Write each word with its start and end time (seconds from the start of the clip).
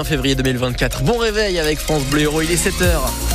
20 0.00 0.04
février 0.04 0.34
2024. 0.34 1.02
Bon 1.02 1.18
réveil 1.18 1.58
avec 1.58 1.78
France 1.78 2.04
Bleu 2.04 2.22
Héros, 2.22 2.40
il 2.40 2.50
est 2.50 2.68
7h. 2.68 3.29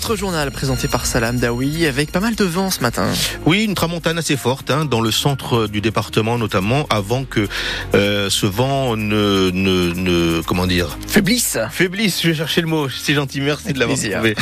Votre 0.00 0.16
journal 0.16 0.50
présenté 0.50 0.88
par 0.88 1.04
Salam 1.04 1.36
Daoui 1.36 1.84
avec 1.84 2.10
pas 2.10 2.20
mal 2.20 2.34
de 2.34 2.44
vent 2.44 2.70
ce 2.70 2.80
matin. 2.80 3.06
Oui, 3.44 3.64
une 3.64 3.74
tramontane 3.74 4.16
assez 4.16 4.38
forte 4.38 4.70
hein, 4.70 4.86
dans 4.86 5.02
le 5.02 5.10
centre 5.10 5.66
du 5.66 5.82
département 5.82 6.38
notamment 6.38 6.86
avant 6.88 7.24
que 7.24 7.46
euh, 7.94 8.30
ce 8.30 8.46
vent 8.46 8.96
ne, 8.96 9.50
ne, 9.50 9.92
ne, 9.92 10.40
comment 10.40 10.66
dire? 10.66 10.96
Faiblisse. 11.06 11.58
Faiblisse, 11.70 12.22
je 12.22 12.28
vais 12.28 12.34
chercher 12.34 12.62
le 12.62 12.66
mot. 12.68 12.88
C'est 12.88 13.12
gentil, 13.12 13.42
merci 13.42 13.74
de 13.74 13.78
l'avoir 13.78 13.98
trouvé. 13.98 14.34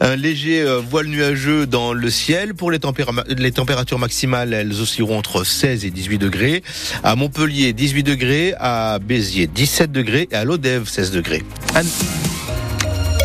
Un 0.00 0.16
léger 0.16 0.62
euh, 0.62 0.80
voile 0.80 1.08
nuageux 1.08 1.66
dans 1.66 1.92
le 1.92 2.08
ciel 2.08 2.54
pour 2.54 2.70
les, 2.70 2.80
les 3.36 3.52
températures 3.52 3.98
maximales, 3.98 4.54
elles 4.54 4.80
oscilleront 4.80 5.18
entre 5.18 5.44
16 5.44 5.84
et 5.84 5.90
18 5.90 6.16
degrés. 6.16 6.62
À 7.04 7.16
Montpellier 7.16 7.74
18 7.74 8.02
degrés, 8.02 8.54
à 8.58 8.98
Béziers 8.98 9.46
17 9.46 9.92
degrés 9.92 10.26
et 10.30 10.36
à 10.36 10.44
Lodève 10.44 10.88
16 10.88 11.10
degrés. 11.10 11.44
Anne... 11.74 11.86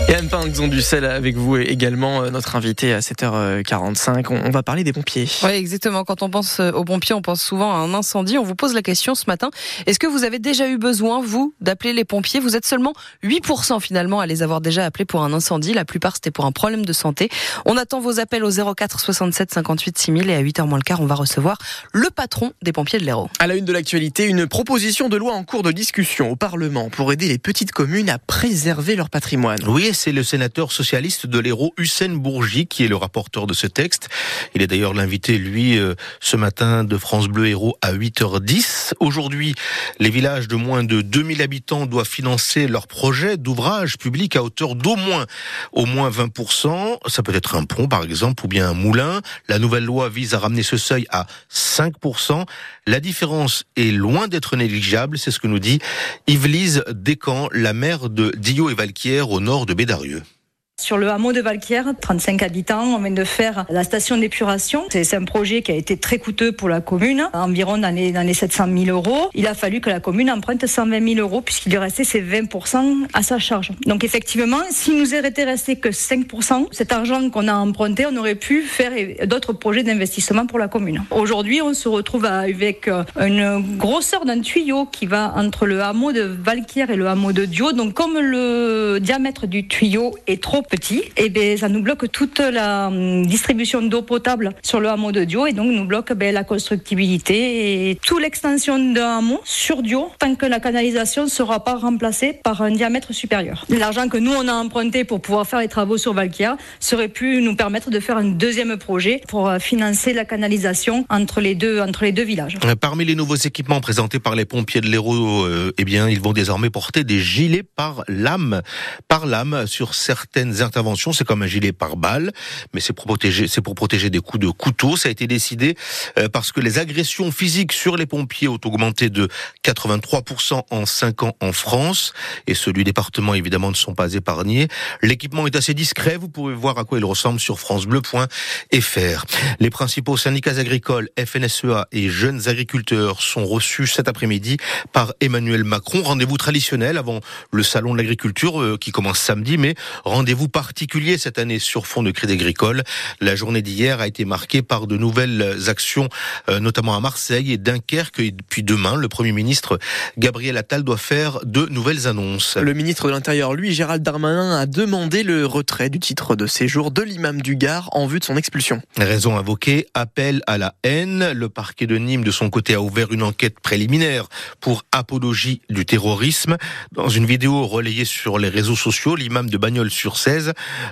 Et 0.10 0.16
Anne 0.16 0.30
Pinxon 0.30 0.70
du 0.70 0.82
sel 0.82 1.04
avec 1.04 1.36
vous 1.36 1.58
et 1.58 1.64
également 1.64 2.22
euh, 2.22 2.30
notre 2.30 2.56
invité 2.56 2.94
à 2.94 3.00
7h45. 3.00 4.28
On 4.30 4.50
va 4.52 4.64
parler 4.64 4.86
des 4.86 4.94
pompiers. 4.94 5.28
Oui, 5.44 5.50
exactement. 5.50 6.06
Quand 6.06 6.22
on 6.22 6.30
pense 6.30 6.62
euh, 6.62 6.72
aux 6.72 6.86
pompiers, 6.86 7.14
on 7.14 7.22
pense 7.22 7.42
souvent 7.42 7.74
à 7.74 7.80
un 7.80 7.94
incendie. 7.94 8.38
On 8.38 8.44
vous 8.44 8.56
pose 8.56 8.74
la 8.74 8.82
question 8.82 9.16
ce 9.16 9.26
matin. 9.28 9.50
Est-ce 9.86 10.00
que 10.00 10.08
vous 10.08 10.24
avez 10.24 10.40
déjà 10.40 10.70
eu 10.70 10.78
besoin, 10.78 11.22
vous, 11.22 11.54
d'appeler 11.60 11.92
les 11.92 12.06
pompiers? 12.06 12.40
Vous 12.40 12.56
êtes 12.56 12.66
seulement 12.66 12.94
8% 13.26 13.82
finalement 13.82 14.22
à 14.22 14.28
les 14.28 14.44
avoir 14.44 14.62
déjà 14.62 14.86
appelés 14.86 15.04
pour 15.04 15.24
un 15.24 15.34
incendie. 15.34 15.74
La 15.74 15.84
plupart, 15.84 16.16
c'était 16.16 16.32
pour 16.32 16.46
un 16.46 16.54
problème 16.54 16.86
de 16.86 16.94
santé. 16.94 17.28
On 17.66 17.76
attend 17.76 18.00
vos 18.00 18.22
appels 18.22 18.46
au 18.46 18.76
04 18.76 19.02
67 19.02 19.54
58 19.54 19.98
6000 19.98 20.30
et 20.30 20.36
à 20.36 20.42
8h 20.42 20.68
moins 20.68 20.78
le 20.78 20.84
quart, 20.84 21.02
on 21.02 21.05
va 21.05 21.16
recevoir 21.16 21.58
le 21.92 22.10
patron 22.12 22.54
des 22.62 22.72
pompiers 22.72 23.00
de 23.00 23.04
l'Hérault. 23.04 23.30
À 23.40 23.48
la 23.48 23.55
une 23.55 23.66
de 23.66 23.74
l'actualité, 23.74 24.24
une 24.24 24.48
proposition 24.48 25.10
de 25.10 25.18
loi 25.18 25.34
en 25.34 25.44
cours 25.44 25.64
de 25.64 25.74
discussion 25.74 26.32
au 26.32 26.38
Parlement 26.38 26.90
pour 26.90 27.12
aider 27.12 27.28
les 27.28 27.40
petites 27.40 27.74
communes 27.74 28.10
à 28.10 28.20
préserver 28.20 28.96
leur 28.96 29.10
patrimoine. 29.10 29.60
Oui, 29.68 29.92
c'est 29.98 30.12
le 30.12 30.23
sénateur 30.23 30.71
socialiste 30.71 31.26
de 31.26 31.40
l'Hérault, 31.40 31.73
Hussein 31.77 32.09
Bourgi, 32.09 32.67
qui 32.67 32.85
est 32.85 32.87
le 32.87 32.95
rapporteur 32.95 33.48
de 33.48 33.53
ce 33.53 33.65
texte. 33.65 34.09
Il 34.53 34.62
est 34.62 34.67
d'ailleurs 34.67 34.93
l'invité, 34.93 35.40
lui, 35.40 35.79
euh, 35.79 35.95
ce 36.20 36.37
matin 36.37 36.84
de 36.84 36.98
France 36.98 37.27
Bleu 37.27 37.48
Hérault 37.48 37.76
à 37.81 37.93
8h10. 37.93 38.93
Aujourd'hui, 38.99 39.55
les 39.99 40.12
villages 40.12 40.48
de 40.48 40.55
moins 40.55 40.84
de 40.84 41.01
2000 41.01 41.41
habitants 41.41 41.87
doivent 41.87 42.07
financer 42.07 42.68
leur 42.68 42.85
projet 42.85 43.37
d'ouvrage 43.37 43.98
public 43.98 44.35
à 44.35 44.43
hauteur 44.43 44.75
d'au 44.75 44.95
moins, 44.95 45.25
au 45.71 45.87
moins 45.87 46.12
20%. 46.12 46.98
Ça 47.07 47.23
peut 47.23 47.35
être 47.35 47.55
un 47.55 47.63
pont, 47.63 47.87
par 47.87 48.03
exemple, 48.03 48.45
ou 48.45 48.48
bien 48.48 48.70
un 48.70 48.73
moulin. 48.75 49.21
La 49.48 49.57
nouvelle 49.57 49.85
loi 49.85 50.09
vise 50.09 50.35
à 50.35 50.40
ramener 50.40 50.63
ce 50.63 50.77
seuil 50.77 51.07
à 51.09 51.25
5%. 51.51 52.45
La 52.85 52.99
différence 52.99 53.63
est 53.75 53.91
loin 53.91 54.27
d'être 54.27 54.55
négligeable, 54.55 55.18
c'est 55.18 55.31
ce 55.31 55.40
que 55.40 55.48
nous 55.48 55.59
dit 55.59 55.79
Yvelise 56.27 56.84
Descamps, 56.91 57.49
la 57.51 57.73
maire 57.73 58.09
de 58.09 58.31
Dio 58.37 58.70
et 58.70 58.75
Valquière 58.75 59.31
au 59.31 59.40
nord 59.40 59.65
de 59.65 59.73
Bédarieux. 59.88 60.37
Sur 60.80 60.98
le 61.00 61.10
hameau 61.10 61.34
de 61.34 61.42
Valquière, 61.42 61.86
35 62.00 62.44
habitants, 62.44 62.84
on 62.84 63.00
vient 63.00 63.10
de 63.10 63.24
faire 63.24 63.66
la 63.68 63.84
station 63.84 64.16
d'épuration. 64.16 64.86
C'est 64.92 65.16
un 65.16 65.24
projet 65.24 65.64
qui 65.64 65.72
a 65.72 65.75
été 65.75 65.97
très 65.97 66.20
coûteux 66.20 66.52
pour 66.52 66.70
la 66.70 66.81
commune, 66.81 67.28
environ 67.34 67.80
dans 67.80 67.94
les, 67.94 68.12
dans 68.12 68.22
les 68.22 68.36
700 68.36 68.68
000 68.86 68.96
euros. 68.96 69.31
Il 69.34 69.48
a 69.48 69.56
fallu 69.56 69.81
que 69.81 69.90
la 69.90 70.00
commune 70.00 70.30
emprunte 70.30 70.68
120 70.68 71.16
000 71.16 71.20
euros 71.20 71.42
puisqu'il 71.42 71.72
lui 71.72 71.80
restait 71.80 72.03
ses 72.03 72.22
20% 72.22 73.08
à 73.12 73.24
sa 73.24 73.40
charge. 73.40 73.72
Donc 73.88 74.03
effectivement, 74.03 74.62
s'il 74.70 75.00
nous 75.00 75.16
était 75.16 75.46
resté 75.46 75.78
que 75.78 75.92
5 75.92 76.28
cet 76.72 76.92
argent 76.92 77.28
qu'on 77.31 77.48
a 77.48 77.56
emprunté, 77.56 78.06
on 78.06 78.16
aurait 78.16 78.36
pu 78.36 78.62
faire 78.62 78.92
d'autres 79.25 79.53
projets 79.53 79.81
d'investissement 79.81 80.46
pour 80.46 80.59
la 80.59 80.68
commune. 80.68 81.03
Aujourd'hui, 81.09 81.59
on 81.59 81.74
se 81.74 81.90
retrouve 81.90 82.25
avec 82.25 82.88
une 83.20 83.78
grosseur 83.78 84.25
d'un 84.25 84.42
tuyau 84.42 84.86
qui 84.86 85.08
va 85.08 85.34
entre 85.36 85.66
le 85.66 85.81
hameau 85.81 86.12
de 86.12 86.22
Valquière 86.22 86.92
et 86.92 86.96
le 86.96 87.08
hameau 87.08 87.31
de 87.31 87.46
Dio. 87.46 87.72
Donc 87.72 87.96
comme 87.96 88.20
le 88.20 89.00
diamètre 89.02 89.48
du 89.48 89.68
tuyau 89.68 90.16
est 90.28 90.42
trop 90.42 90.62
petit, 90.68 91.03
et 91.18 91.29
ben 91.29 91.58
ça 91.58 91.69
nous 91.69 91.81
bloque 91.81 92.12
toute 92.12 92.40
la 92.40 92.88
hum, 92.88 93.25
distribution 93.25 93.81
d'eau 93.81 94.02
potable 94.02 94.52
sur 94.62 94.80
le 94.80 94.90
hameau 94.90 95.12
de 95.12 95.24
Dio 95.24 95.46
et 95.46 95.53
donc 95.53 95.72
nous 95.72 95.86
bloque 95.86 96.14
ben, 96.14 96.34
la 96.34 96.44
constructibilité 96.44 97.90
et 97.90 97.96
toute 97.96 98.22
l'extension 98.22 98.78
d'un 98.78 99.19
hameau 99.19 99.42
sur 99.44 99.81
Dio 99.81 100.12
tant 100.19 100.36
que 100.36 100.46
la 100.46 100.59
canalisation 100.59 101.24
ne 101.25 101.30
sera 101.30 101.64
pas 101.64 101.75
remplacée 101.75 102.40
par 102.44 102.62
un 102.62 102.72
diamètre 102.72 103.14
supérieur. 103.14 103.66
L'argent 103.69 104.09
que 104.09 104.18
nous 104.18 104.31
on 104.31 104.47
a 104.47 104.53
emprunté 104.53 105.03
pour 105.03 105.22
pouvoir 105.22 105.47
faire 105.47 105.59
les 105.59 105.68
travaux 105.68 105.97
sur 105.97 106.14
Valkia 106.14 106.58
serait 106.80 107.08
pu 107.08 107.42
nous 107.42 107.56
permettre 107.56 107.90
de 107.90 108.00
faire 108.00 108.18
un 108.18 108.25
deuxième 108.25 108.78
projet 108.78 109.22
pour 109.28 109.50
euh, 109.50 109.59
financer 109.59 110.13
la 110.13 110.25
canalisation 110.25 111.06
entre 111.09 111.42
les 111.42 111.56
deux 111.56 111.81
entre 111.81 112.03
les 112.03 112.12
deux 112.12 112.24
villages. 112.24 112.58
Euh, 112.66 112.75
parmi 112.75 113.06
les 113.06 113.16
nouveaux 113.16 113.36
équipements 113.36 113.81
présentés 113.81 114.19
par 114.19 114.36
les 114.36 114.46
pompiers 114.46 114.81
de 114.81 114.88
l'Hérault, 114.88 115.46
euh, 115.46 115.74
eh 115.78 115.86
bien 115.86 116.09
ils 116.09 116.22
vont 116.22 116.34
désormais 116.34 116.69
porter 116.69 117.03
des 117.03 117.19
gilets 117.19 117.63
par 117.63 118.03
lame, 118.08 118.62
par 119.08 119.25
lame 119.25 119.68
sur 119.68 119.94
certaines 119.94 120.56
interventions. 120.62 121.13
C'est 121.13 121.25
comme 121.25 121.44
un 121.44 121.47
gilet 121.47 121.72
par 121.72 121.97
balle, 121.97 122.31
mais 122.73 122.79
c'est 122.79 122.94
pour 122.94 123.06
protéger, 123.06 123.47
c'est 123.47 123.62
pour 123.62 123.75
protéger 123.75 124.09
des 124.09 124.19
coups 124.19 124.45
de 124.45 124.50
couteau. 124.50 124.97
Ça 124.97 125.09
a 125.09 125.12
été 125.12 125.28
décidé 125.28 125.75
euh, 126.18 126.29
parce 126.29 126.51
que 126.51 126.62
les 126.62 126.79
agressions 126.79 127.31
physiques 127.31 127.73
sur 127.73 127.97
les 127.97 128.06
pompiers 128.06 128.47
ont 128.47 128.59
augmenté 128.66 129.09
de 129.09 129.28
83% 129.63 130.63
en 130.69 130.85
5 130.85 131.23
ans 131.23 131.35
en 131.41 131.51
France, 131.51 132.13
et 132.47 132.53
ceux 132.53 132.73
du 132.73 132.84
département 132.84 133.34
évidemment 133.34 133.69
ne 133.69 133.75
sont 133.75 133.95
pas 133.95 134.13
épargnés. 134.13 134.68
L'équipement 135.01 135.47
est 135.47 135.56
assez 135.56 135.73
discret. 135.73 136.18
Vous 136.18 136.29
pouvez 136.29 136.53
voir 136.53 136.78
à 136.78 136.84
quoi 136.84 136.97
il 136.97 137.06
ressemble 137.06 137.39
sur 137.39 137.59
francebleu.fr. 137.59 139.25
Les 139.59 139.69
principaux 139.69 140.18
syndicats 140.18 140.57
agricoles, 140.57 141.09
FNSEA 141.18 141.88
et 141.91 142.09
jeunes 142.09 142.47
agriculteurs 142.47 143.22
sont 143.22 143.45
reçus 143.45 143.88
cet 143.88 144.07
après-midi 144.07 144.57
par 144.94 145.13
Emmanuel 145.19 145.63
Macron. 145.63 146.01
Rendez-vous 146.03 146.38
traditionnel 146.38 146.97
avant 146.97 147.19
le 147.51 147.63
salon 147.63 147.94
de 147.94 147.97
l'agriculture 147.97 148.62
euh, 148.62 148.78
qui 148.78 148.91
commence 148.91 149.19
samedi, 149.19 149.57
mais 149.57 149.75
rendez-vous 150.03 150.47
particulier 150.47 151.18
cette 151.18 151.40
année 151.40 151.59
sur 151.59 151.88
fond 151.88 152.03
de 152.03 152.12
crédit 152.12 152.34
agricole. 152.34 152.84
La 153.22 153.35
journée 153.35 153.62
d'hier 153.62 154.02
a 154.02 154.08
été 154.08 154.25
marquée 154.25 154.62
par 154.62 154.88
de 154.88 154.97
nouvelles 154.97 155.58
actions, 155.68 156.09
euh, 156.50 156.59
notamment 156.59 156.96
à 156.96 157.00
Marseille 157.00 157.52
et 157.52 157.58
Dunkerque. 157.58 158.19
Et 158.19 158.31
depuis 158.31 158.63
demain, 158.63 158.96
le 158.96 159.07
Premier 159.07 159.31
ministre 159.31 159.80
Gabriel 160.18 160.57
Attal 160.57 160.84
doit 160.84 160.97
faire 160.97 161.40
de 161.44 161.66
nouvelles 161.68 162.07
annonces. 162.07 162.57
Le 162.57 162.74
ministre 162.74 163.07
de 163.07 163.12
l'Intérieur, 163.12 163.53
lui, 163.53 163.74
Gérald 163.74 164.03
Darmanin, 164.03 164.57
a 164.57 164.66
demandé 164.66 165.24
le 165.24 165.46
retrait 165.46 165.90
du 165.90 166.00
titre 166.00 166.36
de 166.36 166.47
séjour 166.47 166.91
de 166.91 167.02
l'imam 167.02 167.41
du 167.41 167.56
Gard 167.56 167.90
en 167.94 168.07
vue 168.07 168.19
de 168.19 168.25
son 168.25 168.38
expulsion. 168.38 168.81
Raison 168.97 169.38
invoquée, 169.38 169.88
appel 169.94 170.41
à 170.47 170.57
la 170.57 170.75
haine. 170.84 171.31
Le 171.31 171.50
parquet 171.50 171.88
de 171.88 171.97
Nîmes, 171.97 172.24
de 172.24 172.31
son 172.31 172.50
côté, 172.50 172.74
a 172.74 172.81
ouvert 172.81 173.12
une 173.12 173.24
enquête 173.24 173.59
préliminaire 173.59 174.28
pour 174.59 174.84
apologie 174.91 175.62
du 175.69 175.86
terrorisme. 175.86 176.57
Dans 176.91 177.09
une 177.09 177.25
vidéo 177.25 177.66
relayée 177.66 178.06
sur 178.06 178.40
les 178.40 178.50
réseaux 178.50 178.75
sociaux, 178.75 179.16
l'imam 179.16 179.50
de 179.50 179.57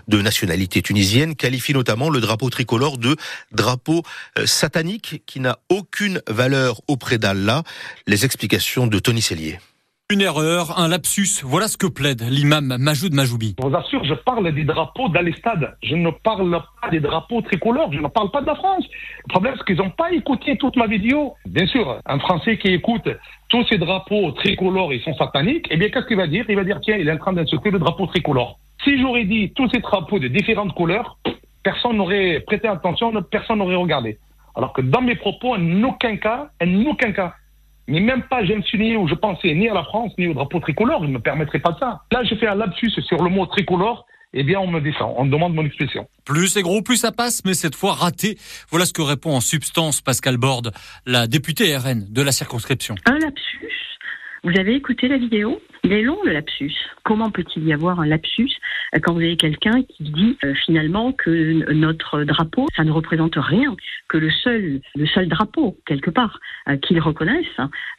De 0.07 0.21
nationalité 0.21 0.81
tunisienne, 0.81 1.35
qualifie 1.35 1.73
notamment 1.73 2.09
le 2.09 2.19
drapeau 2.19 2.49
tricolore 2.49 2.97
de 2.97 3.15
drapeau 3.51 4.03
euh, 4.37 4.45
satanique 4.45 5.23
qui 5.25 5.39
n'a 5.39 5.57
aucune 5.69 6.21
valeur 6.27 6.81
auprès 6.87 7.17
d'Allah. 7.17 7.63
Les 8.07 8.25
explications 8.25 8.87
de 8.87 8.99
Tony 8.99 9.21
Cellier. 9.21 9.59
Une 10.11 10.21
erreur, 10.21 10.77
un 10.77 10.87
lapsus, 10.87 11.41
voilà 11.43 11.67
ce 11.67 11.77
que 11.77 11.87
plaide 11.87 12.21
l'imam 12.29 12.77
Majoud 12.77 13.15
Majoubi. 13.15 13.55
Je 13.59 13.67
vous 13.67 13.75
assure, 13.75 14.03
je 14.03 14.13
parle 14.13 14.53
des 14.53 14.63
drapeaux 14.63 15.09
dans 15.09 15.21
les 15.21 15.33
stades. 15.33 15.75
Je 15.81 15.95
ne 15.95 16.11
parle 16.11 16.61
pas 16.79 16.91
des 16.91 16.99
drapeaux 16.99 17.41
tricolores, 17.41 17.91
je 17.91 17.99
ne 17.99 18.07
parle 18.07 18.29
pas 18.29 18.41
de 18.41 18.45
la 18.45 18.53
France. 18.53 18.85
Le 19.27 19.29
problème, 19.29 19.55
c'est 19.57 19.65
qu'ils 19.65 19.77
n'ont 19.77 19.89
pas 19.89 20.11
écouté 20.11 20.57
toute 20.57 20.75
ma 20.75 20.85
vidéo. 20.85 21.33
Bien 21.47 21.65
sûr, 21.65 21.99
un 22.05 22.19
Français 22.19 22.59
qui 22.59 22.67
écoute 22.67 23.09
tous 23.49 23.65
ces 23.67 23.79
drapeaux 23.79 24.31
tricolores, 24.33 24.93
ils 24.93 25.01
sont 25.01 25.15
sataniques, 25.15 25.65
eh 25.71 25.77
bien, 25.77 25.89
qu'est-ce 25.89 26.05
qu'il 26.05 26.17
va 26.17 26.27
dire? 26.27 26.45
Il 26.49 26.55
va 26.55 26.63
dire, 26.63 26.79
tiens, 26.83 26.97
il 26.97 27.07
est 27.07 27.11
en 27.11 27.17
train 27.17 27.33
d'insulter 27.33 27.71
le 27.71 27.79
drapeau 27.79 28.05
tricolore. 28.05 28.59
Si 28.85 29.01
j'aurais 29.01 29.25
dit 29.25 29.51
tous 29.55 29.67
ces 29.69 29.79
drapeaux 29.79 30.19
de 30.19 30.27
différentes 30.27 30.73
couleurs, 30.75 31.17
personne 31.63 31.97
n'aurait 31.97 32.41
prêté 32.45 32.67
attention, 32.67 33.11
personne 33.23 33.57
n'aurait 33.57 33.75
regardé. 33.75 34.19
Alors 34.55 34.73
que 34.73 34.81
dans 34.81 35.01
mes 35.01 35.15
propos, 35.15 35.55
en 35.55 35.83
aucun 35.83 36.17
cas, 36.17 36.51
en 36.61 36.85
aucun 36.85 37.11
cas, 37.11 37.33
ni 37.87 37.99
même 37.99 38.23
pas 38.29 38.45
j'ai 38.45 38.55
où 38.95 39.07
je 39.07 39.15
pensais 39.15 39.53
ni 39.55 39.67
à 39.67 39.73
la 39.73 39.83
France 39.83 40.13
ni 40.19 40.27
au 40.27 40.35
drapeau 40.35 40.59
tricolore, 40.59 41.01
je 41.01 41.07
ne 41.07 41.13
me 41.13 41.19
permettrait 41.19 41.59
pas 41.59 41.71
de 41.71 41.79
ça. 41.79 42.01
Là, 42.11 42.23
je 42.23 42.35
fais 42.35 42.47
un 42.47 42.55
lapsus 42.55 42.91
sur 43.07 43.23
le 43.23 43.29
mot 43.29 43.47
tricolore, 43.47 44.05
eh 44.33 44.43
bien, 44.43 44.59
on 44.59 44.67
me 44.67 44.79
descend, 44.79 45.13
on 45.17 45.25
me 45.25 45.31
demande 45.31 45.55
mon 45.55 45.65
expression. 45.65 46.07
Plus 46.23 46.49
c'est 46.49 46.61
gros, 46.61 46.83
plus 46.83 46.97
ça 46.97 47.11
passe, 47.11 47.43
mais 47.43 47.55
cette 47.55 47.75
fois 47.75 47.93
raté. 47.93 48.37
Voilà 48.69 48.85
ce 48.85 48.93
que 48.93 49.01
répond 49.01 49.31
en 49.31 49.41
substance 49.41 50.01
Pascal 50.01 50.37
Borde, 50.37 50.71
la 51.07 51.25
députée 51.25 51.75
RN 51.75 52.05
de 52.11 52.21
la 52.21 52.31
circonscription. 52.31 52.95
Un 53.05 53.17
lapsus 53.17 53.65
vous 54.45 54.59
avez 54.59 54.75
écouté 54.75 55.07
la 55.07 55.17
vidéo? 55.17 55.59
Il 55.85 55.93
est 55.93 56.01
long 56.01 56.17
le 56.25 56.31
lapsus. 56.31 56.73
Comment 57.03 57.29
peut-il 57.29 57.63
y 57.63 57.71
avoir 57.71 57.99
un 57.99 58.07
lapsus 58.07 58.49
euh, 58.95 58.99
quand 58.99 59.13
vous 59.13 59.19
avez 59.19 59.37
quelqu'un 59.37 59.83
qui 59.83 60.01
dit 60.01 60.35
euh, 60.43 60.55
finalement 60.65 61.11
que 61.11 61.71
notre 61.73 62.23
drapeau, 62.23 62.65
ça 62.75 62.83
ne 62.83 62.89
représente 62.89 63.35
rien, 63.35 63.75
que 64.09 64.17
le 64.17 64.31
seul, 64.31 64.81
le 64.95 65.05
seul 65.05 65.27
drapeau 65.27 65.77
quelque 65.85 66.09
part 66.09 66.39
euh, 66.67 66.77
qu'ils 66.77 66.99
reconnaissent, 66.99 67.45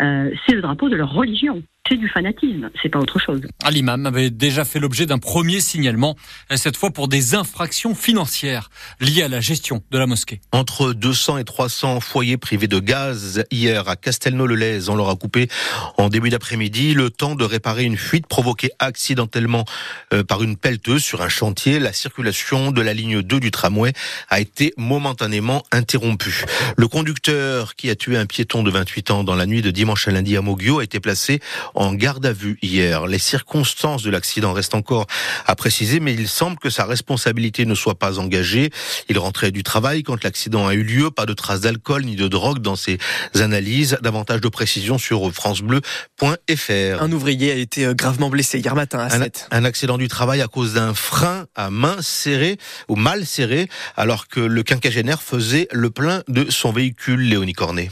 c'est 0.00 0.54
le 0.54 0.62
drapeau 0.62 0.88
de 0.88 0.96
leur 0.96 1.12
religion. 1.12 1.62
C'est 1.88 1.96
du 1.96 2.08
fanatisme, 2.08 2.70
c'est 2.82 2.88
pas 2.88 2.98
autre 2.98 3.18
chose. 3.18 3.40
L'imam 3.70 4.06
avait 4.06 4.30
déjà 4.30 4.64
fait 4.64 4.80
l'objet 4.80 5.06
d'un 5.06 5.18
premier 5.18 5.60
signalement, 5.60 6.16
cette 6.54 6.76
fois 6.76 6.90
pour 6.90 7.06
des 7.06 7.34
infractions 7.34 7.94
financières 7.94 8.70
liées 9.00 9.22
à 9.22 9.28
la 9.28 9.40
gestion 9.40 9.82
de 9.90 9.98
la 9.98 10.06
mosquée. 10.06 10.40
Entre 10.52 10.92
200 10.92 11.38
et 11.38 11.44
300 11.44 12.00
foyers 12.00 12.36
privés 12.38 12.66
de 12.66 12.78
gaz 12.80 13.44
hier 13.50 13.88
à 13.88 13.96
Castelnau-le-Lez, 13.96 14.88
on 14.88 14.96
leur 14.96 15.10
a 15.10 15.16
coupé 15.16 15.48
en 15.96 16.08
début 16.08 16.30
d'après-midi 16.30 16.94
le 16.94 17.10
temps 17.10 17.34
de 17.34 17.44
réparer 17.44 17.84
une 17.84 17.96
fuite 17.96 18.26
provoquée 18.26 18.70
accidentellement 18.78 19.64
euh, 20.12 20.24
par 20.24 20.42
une 20.42 20.56
pelleteuse 20.56 21.02
sur 21.02 21.22
un 21.22 21.28
chantier. 21.28 21.78
La 21.78 21.92
circulation 21.92 22.72
de 22.72 22.82
la 22.82 22.94
ligne 22.94 23.22
2 23.22 23.40
du 23.40 23.50
tramway 23.50 23.92
a 24.28 24.40
été 24.40 24.72
momentanément 24.76 25.62
interrompue. 25.72 26.44
Le 26.76 26.88
conducteur 26.88 27.74
qui 27.76 27.90
a 27.90 27.94
tué 27.94 28.16
un 28.16 28.26
piéton 28.26 28.62
de 28.62 28.70
28 28.70 29.10
ans 29.10 29.24
dans 29.24 29.36
la 29.36 29.46
nuit 29.46 29.62
de 29.62 29.70
dimanche 29.70 30.08
à 30.08 30.10
lundi 30.10 30.36
à 30.36 30.42
Moggio 30.42 30.80
a 30.80 30.84
été 30.84 31.00
placé 31.00 31.40
en 31.76 31.92
garde 31.94 32.26
à 32.26 32.32
vue 32.32 32.58
hier. 32.62 33.06
Les 33.06 33.18
circonstances 33.18 34.02
de 34.02 34.10
l'accident 34.10 34.52
restent 34.52 34.74
encore 34.74 35.06
à 35.46 35.54
préciser, 35.54 36.00
mais 36.00 36.14
il 36.14 36.28
semble 36.28 36.58
que 36.58 36.70
sa 36.70 36.84
responsabilité 36.84 37.66
ne 37.66 37.74
soit 37.74 37.98
pas 37.98 38.18
engagée. 38.18 38.70
Il 39.08 39.18
rentrait 39.18 39.52
du 39.52 39.62
travail 39.62 40.02
quand 40.02 40.24
l'accident 40.24 40.66
a 40.66 40.74
eu 40.74 40.82
lieu. 40.82 41.10
Pas 41.10 41.26
de 41.26 41.34
traces 41.34 41.60
d'alcool 41.60 42.04
ni 42.04 42.16
de 42.16 42.28
drogue 42.28 42.58
dans 42.58 42.76
ses 42.76 42.98
analyses. 43.34 43.98
Davantage 44.02 44.40
de 44.40 44.48
précisions 44.48 44.98
sur 44.98 45.32
francebleu.fr. 45.32 47.02
Un 47.02 47.12
ouvrier 47.12 47.52
a 47.52 47.56
été 47.56 47.84
euh, 47.84 47.94
gravement 47.94 48.30
blessé 48.30 48.58
hier 48.58 48.74
matin 48.74 48.98
à 48.98 49.10
7. 49.10 49.48
Un, 49.50 49.58
un 49.58 49.64
accident 49.64 49.98
du 49.98 50.08
travail 50.08 50.40
à 50.40 50.48
cause 50.48 50.74
d'un 50.74 50.94
frein 50.94 51.46
à 51.54 51.70
main 51.70 51.96
serrée 52.00 52.58
ou 52.88 52.96
mal 52.96 53.26
serré, 53.26 53.68
alors 53.96 54.28
que 54.28 54.40
le 54.40 54.62
quinquagénaire 54.62 55.22
faisait 55.22 55.68
le 55.72 55.90
plein 55.90 56.22
de 56.28 56.50
son 56.50 56.72
véhicule, 56.72 57.20
Léonie 57.20 57.52
Cornet. 57.52 57.90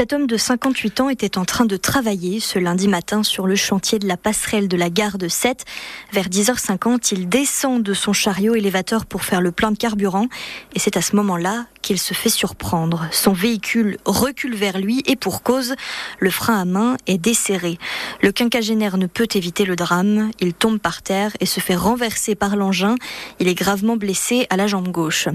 Cet 0.00 0.14
homme 0.14 0.26
de 0.26 0.38
58 0.38 1.00
ans 1.02 1.10
était 1.10 1.36
en 1.36 1.44
train 1.44 1.66
de 1.66 1.76
travailler 1.76 2.40
ce 2.40 2.58
lundi 2.58 2.88
matin 2.88 3.22
sur 3.22 3.46
le 3.46 3.54
chantier 3.54 3.98
de 3.98 4.08
la 4.08 4.16
passerelle 4.16 4.66
de 4.66 4.78
la 4.78 4.88
gare 4.88 5.18
de 5.18 5.28
Sète. 5.28 5.66
Vers 6.10 6.30
10h50, 6.30 7.12
il 7.12 7.28
descend 7.28 7.82
de 7.82 7.92
son 7.92 8.14
chariot 8.14 8.54
élévateur 8.54 9.04
pour 9.04 9.24
faire 9.24 9.42
le 9.42 9.52
plein 9.52 9.72
de 9.72 9.76
carburant 9.76 10.28
et 10.74 10.78
c'est 10.78 10.96
à 10.96 11.02
ce 11.02 11.16
moment-là 11.16 11.66
qu'il 11.82 11.98
se 11.98 12.14
fait 12.14 12.28
surprendre. 12.28 13.08
Son 13.10 13.32
véhicule 13.32 13.96
recule 14.04 14.54
vers 14.54 14.78
lui 14.78 15.02
et 15.06 15.16
pour 15.16 15.42
cause, 15.42 15.74
le 16.18 16.30
frein 16.30 16.60
à 16.60 16.64
main 16.64 16.96
est 17.06 17.18
desserré. 17.18 17.78
Le 18.20 18.32
quinquagénaire 18.32 18.96
ne 18.98 19.06
peut 19.06 19.28
éviter 19.34 19.64
le 19.64 19.76
drame. 19.76 20.30
Il 20.40 20.52
tombe 20.52 20.78
par 20.78 21.02
terre 21.02 21.32
et 21.40 21.46
se 21.46 21.60
fait 21.60 21.76
renverser 21.76 22.34
par 22.34 22.56
l'engin. 22.56 22.96
Il 23.38 23.48
est 23.48 23.54
gravement 23.54 23.96
blessé 23.96 24.46
à 24.50 24.56
la 24.56 24.66
jambe 24.66 24.88
gauche. 24.88 25.28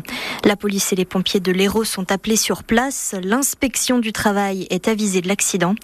La 0.43 0.55
police 0.55 0.93
et 0.93 0.95
les 0.95 1.05
pompiers 1.05 1.39
de 1.39 1.51
l'Hérault 1.51 1.83
sont 1.83 2.11
appelés 2.11 2.35
sur 2.35 2.63
place. 2.63 3.15
L'inspection 3.23 3.99
du 3.99 4.13
travail 4.13 4.67
est 4.69 4.87
avisée 4.87 5.21
de 5.21 5.27
l'accident. 5.27 5.75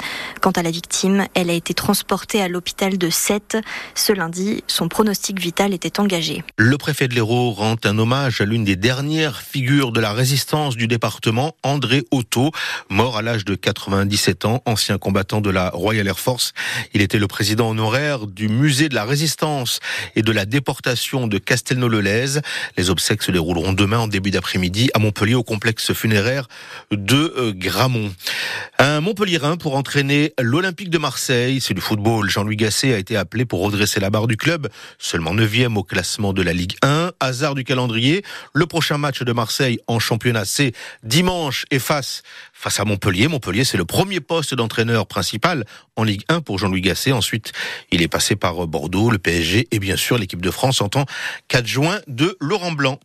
Quant 0.41 0.51
à 0.51 0.63
la 0.63 0.71
victime, 0.71 1.25
elle 1.33 1.49
a 1.49 1.53
été 1.53 1.73
transportée 1.73 2.41
à 2.41 2.47
l'hôpital 2.47 2.97
de 2.97 3.09
Sète. 3.09 3.57
Ce 3.95 4.13
lundi, 4.13 4.63
son 4.67 4.87
pronostic 4.87 5.39
vital 5.39 5.73
était 5.73 5.99
engagé. 5.99 6.43
Le 6.57 6.77
préfet 6.77 7.07
de 7.07 7.15
l'Hérault 7.15 7.51
rend 7.51 7.75
un 7.83 7.97
hommage 7.97 8.41
à 8.41 8.45
l'une 8.45 8.63
des 8.63 8.75
dernières 8.75 9.41
figures 9.41 9.91
de 9.91 9.99
la 9.99 10.13
résistance 10.13 10.50
du 10.51 10.87
département, 10.87 11.55
André 11.63 12.03
Otto, 12.11 12.51
mort 12.89 13.17
à 13.17 13.21
l'âge 13.21 13.45
de 13.45 13.55
97 13.55 14.43
ans, 14.43 14.61
ancien 14.65 14.97
combattant 14.97 15.39
de 15.39 15.49
la 15.49 15.69
Royal 15.69 16.05
Air 16.05 16.19
Force. 16.19 16.51
Il 16.93 17.01
était 17.01 17.19
le 17.19 17.27
président 17.27 17.69
honoraire 17.69 18.27
du 18.27 18.49
musée 18.49 18.89
de 18.89 18.95
la 18.95 19.05
résistance 19.05 19.79
et 20.17 20.23
de 20.23 20.31
la 20.33 20.45
déportation 20.45 21.27
de 21.27 21.37
Castelnau-le-Lez. 21.37 22.41
Les 22.75 22.89
obsèques 22.89 23.23
se 23.23 23.31
dérouleront 23.31 23.71
demain 23.71 23.99
en 23.99 24.07
début 24.09 24.31
d'après-midi 24.31 24.89
à 24.93 24.99
Montpellier 24.99 25.35
au 25.35 25.43
complexe 25.43 25.93
funéraire 25.93 26.49
de 26.91 27.33
euh, 27.37 27.53
Gramont. 27.55 28.11
Un 28.77 28.99
Montpellierin 28.99 29.55
pour 29.55 29.77
entraîner 29.77 30.33
l'Olympique 30.37 30.89
de 30.89 30.97
Marseille, 30.97 31.61
c'est 31.61 31.73
du 31.73 31.81
football. 31.81 32.29
Jean-Louis 32.29 32.57
Gasset 32.57 32.93
a 32.93 32.97
été 32.97 33.15
appelé 33.15 33.45
pour 33.45 33.61
redresser 33.61 34.01
la 34.01 34.09
barre 34.09 34.27
du 34.27 34.35
club, 34.35 34.67
seulement 34.99 35.33
9e 35.33 35.77
au 35.77 35.83
classement 35.83 36.33
de 36.33 36.41
la 36.41 36.51
Ligue 36.51 36.75
1. 36.81 37.11
Hasard 37.21 37.55
du 37.55 37.63
calendrier, 37.63 38.25
le 38.53 38.65
prochain 38.65 38.97
match 38.97 39.21
de 39.21 39.31
Marseille 39.31 39.79
en 39.87 39.99
dimanche 41.03 41.65
et 41.71 41.79
face 41.79 42.23
face 42.53 42.79
à 42.79 42.85
Montpellier. 42.85 43.27
Montpellier, 43.27 43.63
c'est 43.63 43.77
le 43.77 43.85
premier 43.85 44.19
poste 44.19 44.53
d'entraîneur 44.53 45.07
principal 45.07 45.65
en 45.95 46.03
Ligue 46.03 46.23
1 46.29 46.41
pour 46.41 46.59
Jean-Louis 46.59 46.81
Gasset. 46.81 47.11
Ensuite, 47.11 47.53
il 47.91 48.01
est 48.01 48.07
passé 48.07 48.35
par 48.35 48.67
Bordeaux, 48.67 49.09
le 49.09 49.17
PSG 49.17 49.67
et 49.71 49.79
bien 49.79 49.95
sûr 49.95 50.17
l'équipe 50.17 50.41
de 50.41 50.51
France 50.51 50.81
en 50.81 50.89
tant 50.89 51.05
qu'adjoint 51.47 51.99
de 52.07 52.37
Laurent 52.39 52.71
Blanc. 52.71 52.99